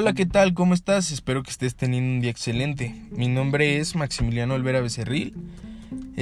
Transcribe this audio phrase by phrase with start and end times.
[0.00, 0.54] Hola, ¿qué tal?
[0.54, 1.10] ¿Cómo estás?
[1.10, 2.94] Espero que estés teniendo un día excelente.
[3.10, 5.34] Mi nombre es Maximiliano Olvera Becerril.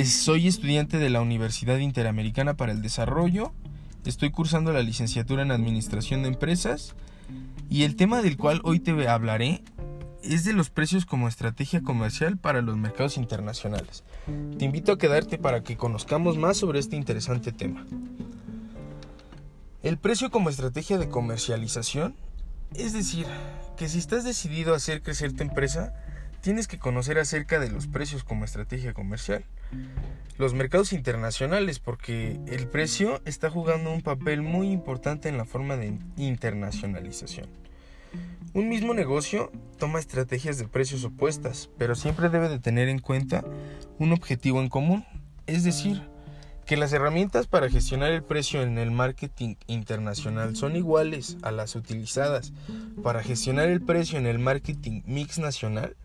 [0.06, 3.52] Soy estudiante de la Universidad Interamericana para el Desarrollo.
[4.06, 6.94] Estoy cursando la licenciatura en Administración de Empresas.
[7.68, 9.62] Y el tema del cual hoy te hablaré
[10.22, 14.04] es de los precios como estrategia comercial para los mercados internacionales.
[14.58, 17.84] Te invito a quedarte para que conozcamos más sobre este interesante tema.
[19.82, 22.14] El precio como estrategia de comercialización
[22.74, 23.26] es decir,
[23.76, 25.94] que si estás decidido a hacer crecer tu empresa,
[26.40, 29.44] tienes que conocer acerca de los precios como estrategia comercial.
[30.38, 35.76] Los mercados internacionales, porque el precio está jugando un papel muy importante en la forma
[35.76, 37.48] de internacionalización.
[38.54, 43.44] Un mismo negocio toma estrategias de precios opuestas, pero siempre debe de tener en cuenta
[43.98, 45.04] un objetivo en común,
[45.46, 46.02] es decir,
[46.66, 51.76] que las herramientas para gestionar el precio en el marketing internacional son iguales a las
[51.76, 52.52] utilizadas
[53.04, 55.96] para gestionar el precio en el marketing mix nacional,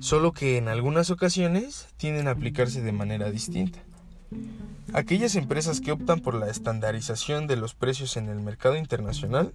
[0.00, 3.78] solo que en algunas ocasiones tienden a aplicarse de manera distinta.
[4.92, 9.54] Aquellas empresas que optan por la estandarización de los precios en el mercado internacional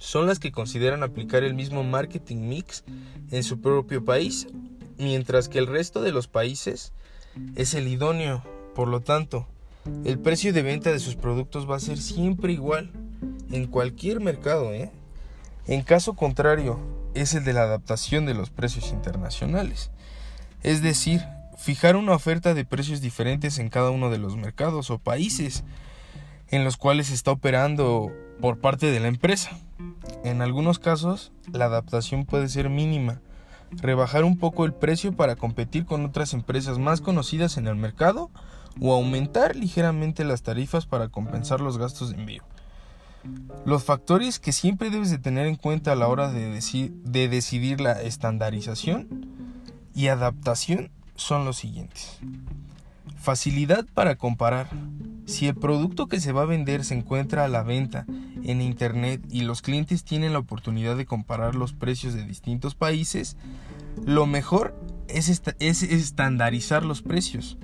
[0.00, 2.82] son las que consideran aplicar el mismo marketing mix
[3.30, 4.48] en su propio país,
[4.96, 6.94] mientras que el resto de los países
[7.56, 8.42] es el idóneo
[8.74, 9.46] por lo tanto,
[10.04, 12.90] el precio de venta de sus productos va a ser siempre igual
[13.50, 14.72] en cualquier mercado.
[14.72, 14.90] ¿eh?
[15.66, 16.78] En caso contrario,
[17.14, 19.90] es el de la adaptación de los precios internacionales.
[20.62, 21.22] Es decir,
[21.58, 25.64] fijar una oferta de precios diferentes en cada uno de los mercados o países
[26.48, 29.50] en los cuales está operando por parte de la empresa.
[30.24, 33.20] En algunos casos, la adaptación puede ser mínima,
[33.70, 38.30] rebajar un poco el precio para competir con otras empresas más conocidas en el mercado
[38.80, 42.42] o aumentar ligeramente las tarifas para compensar los gastos de envío.
[43.64, 46.60] Los factores que siempre debes de tener en cuenta a la hora de,
[47.04, 49.26] de decidir la estandarización
[49.94, 52.18] y adaptación son los siguientes.
[53.16, 54.68] Facilidad para comparar.
[55.24, 58.04] Si el producto que se va a vender se encuentra a la venta
[58.42, 63.38] en Internet y los clientes tienen la oportunidad de comparar los precios de distintos países,
[64.04, 65.30] lo mejor es,
[65.60, 67.56] es estandarizar los precios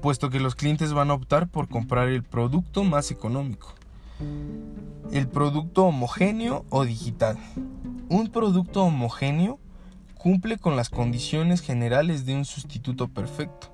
[0.00, 3.74] puesto que los clientes van a optar por comprar el producto más económico.
[5.12, 7.38] El producto homogéneo o digital.
[8.08, 9.58] Un producto homogéneo
[10.14, 13.72] cumple con las condiciones generales de un sustituto perfecto.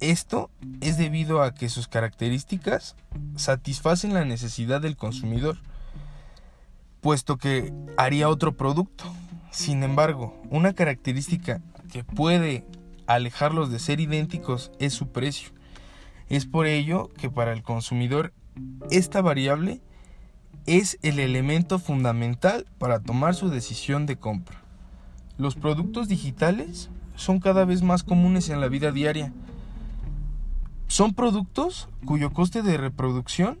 [0.00, 0.50] Esto
[0.80, 2.96] es debido a que sus características
[3.36, 5.58] satisfacen la necesidad del consumidor,
[7.00, 9.04] puesto que haría otro producto.
[9.50, 12.66] Sin embargo, una característica que puede
[13.06, 15.50] alejarlos de ser idénticos es su precio.
[16.28, 18.32] Es por ello que para el consumidor
[18.90, 19.80] esta variable
[20.66, 24.62] es el elemento fundamental para tomar su decisión de compra.
[25.36, 29.32] Los productos digitales son cada vez más comunes en la vida diaria.
[30.86, 33.58] Son productos cuyo coste de reproducción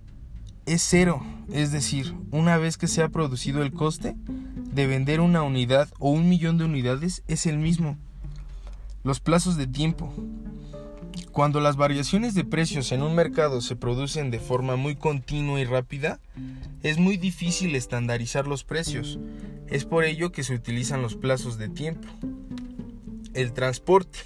[0.66, 1.22] es cero,
[1.52, 4.16] es decir, una vez que se ha producido el coste
[4.72, 7.98] de vender una unidad o un millón de unidades es el mismo.
[9.04, 10.14] Los plazos de tiempo.
[11.30, 15.66] Cuando las variaciones de precios en un mercado se producen de forma muy continua y
[15.66, 16.20] rápida,
[16.82, 19.18] es muy difícil estandarizar los precios.
[19.66, 22.08] Es por ello que se utilizan los plazos de tiempo.
[23.34, 24.20] El transporte.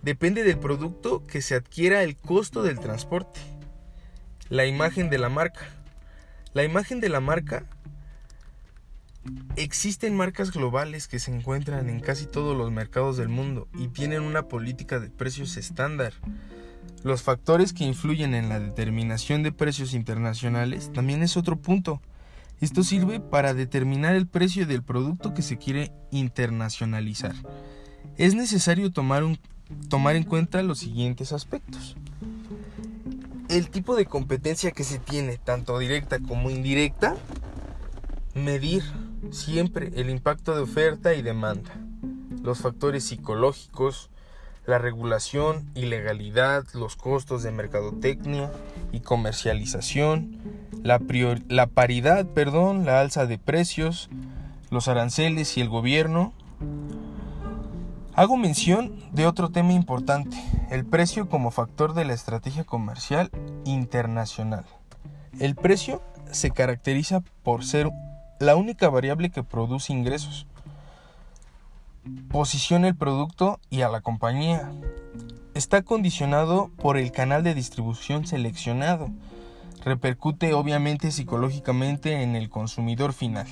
[0.00, 3.40] Depende del producto que se adquiera el costo del transporte.
[4.48, 5.66] La imagen de la marca.
[6.54, 7.66] La imagen de la marca
[9.56, 14.22] Existen marcas globales que se encuentran en casi todos los mercados del mundo y tienen
[14.22, 16.12] una política de precios estándar.
[17.02, 22.00] Los factores que influyen en la determinación de precios internacionales también es otro punto.
[22.60, 27.34] Esto sirve para determinar el precio del producto que se quiere internacionalizar.
[28.16, 29.24] Es necesario tomar,
[29.88, 31.96] tomar en cuenta los siguientes aspectos.
[33.48, 37.16] El tipo de competencia que se tiene, tanto directa como indirecta,
[38.34, 38.82] medir
[39.30, 41.70] siempre el impacto de oferta y demanda,
[42.42, 44.10] los factores psicológicos,
[44.66, 48.52] la regulación y legalidad, los costos de mercadotecnia
[48.92, 50.38] y comercialización,
[50.82, 54.10] la, paridad, perdón, la alza de precios,
[54.70, 56.34] los aranceles y el gobierno.
[58.14, 60.36] Hago mención de otro tema importante,
[60.70, 63.30] el precio como factor de la estrategia comercial
[63.64, 64.64] internacional.
[65.40, 67.88] El precio se caracteriza por ser
[68.38, 70.46] la única variable que produce ingresos.
[72.30, 74.70] Posiciona el producto y a la compañía.
[75.54, 79.10] Está condicionado por el canal de distribución seleccionado.
[79.84, 83.46] Repercute obviamente psicológicamente en el consumidor final.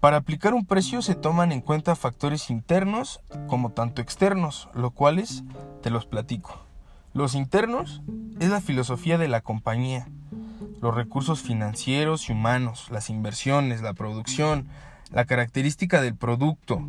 [0.00, 5.42] Para aplicar un precio se toman en cuenta factores internos como tanto externos, lo cuales
[5.82, 6.60] te los platico.
[7.12, 8.00] Los internos
[8.38, 10.08] es la filosofía de la compañía,
[10.80, 14.68] los recursos financieros y humanos, las inversiones, la producción,
[15.10, 16.82] la característica del producto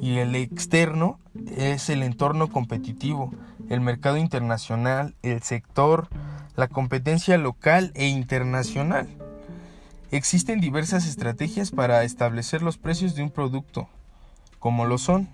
[0.00, 1.18] y el externo
[1.56, 3.32] es el entorno competitivo,
[3.68, 6.08] el mercado internacional, el sector,
[6.56, 9.08] la competencia local e internacional.
[10.10, 13.88] Existen diversas estrategias para establecer los precios de un producto,
[14.58, 15.28] como lo son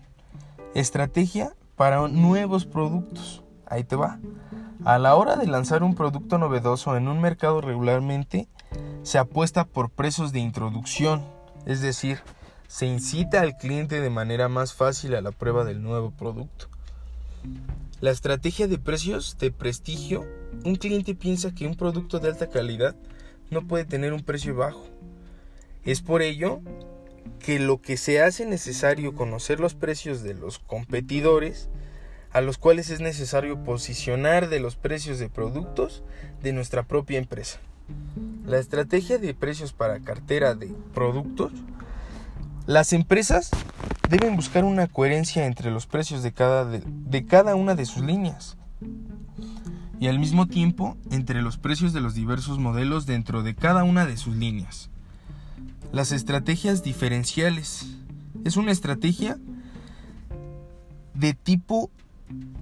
[0.74, 3.42] estrategia para nuevos productos.
[3.66, 4.18] Ahí te va.
[4.84, 8.48] A la hora de lanzar un producto novedoso en un mercado regularmente,
[9.02, 11.24] se apuesta por precios de introducción,
[11.64, 12.20] es decir,
[12.68, 16.68] se incita al cliente de manera más fácil a la prueba del nuevo producto.
[18.00, 20.24] La estrategia de precios de prestigio,
[20.64, 22.94] un cliente piensa que un producto de alta calidad
[23.50, 24.84] no puede tener un precio bajo.
[25.84, 26.60] Es por ello
[27.38, 31.68] que lo que se hace necesario conocer los precios de los competidores
[32.36, 36.02] a los cuales es necesario posicionar de los precios de productos
[36.42, 37.60] de nuestra propia empresa.
[38.44, 41.50] La estrategia de precios para cartera de productos.
[42.66, 43.50] Las empresas
[44.10, 48.58] deben buscar una coherencia entre los precios de cada, de, cada una de sus líneas
[49.98, 54.04] y al mismo tiempo entre los precios de los diversos modelos dentro de cada una
[54.04, 54.90] de sus líneas.
[55.90, 57.86] Las estrategias diferenciales.
[58.44, 59.38] Es una estrategia
[61.14, 61.90] de tipo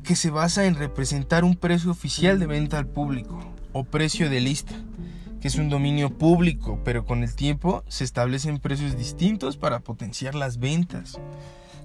[0.02, 3.38] que se basa en representar un precio oficial de venta al público
[3.72, 4.74] o precio de lista,
[5.40, 10.34] que es un dominio público, pero con el tiempo se establecen precios distintos para potenciar
[10.34, 11.18] las ventas.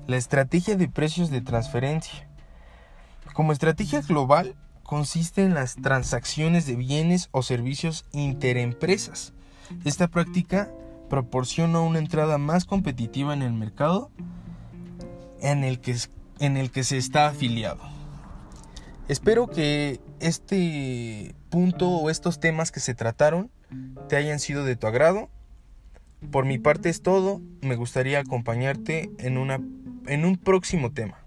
[0.08, 2.28] La estrategia de precios de transferencia.
[3.34, 9.34] Como estrategia global, consiste en las transacciones de bienes o servicios interempresas.
[9.86, 10.72] Esta práctica
[11.10, 14.10] proporciona una entrada más competitiva en el mercado
[15.42, 15.96] en el que,
[16.40, 17.82] en el que se está afiliado.
[19.08, 23.50] Espero que este punto o estos temas que se trataron
[24.08, 25.30] te hayan sido de tu agrado.
[26.32, 27.42] Por mi parte es todo.
[27.62, 29.60] Me gustaría acompañarte en, una,
[30.06, 31.18] en un próximo tema.